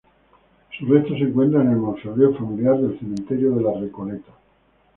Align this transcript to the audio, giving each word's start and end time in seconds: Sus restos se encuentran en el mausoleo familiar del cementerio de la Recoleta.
Sus 0.79 0.89
restos 0.89 1.19
se 1.19 1.25
encuentran 1.25 1.67
en 1.67 1.73
el 1.73 1.77
mausoleo 1.77 2.33
familiar 2.35 2.75
del 2.75 2.97
cementerio 2.97 3.51
de 3.53 3.61
la 3.61 3.73
Recoleta. 3.79 4.31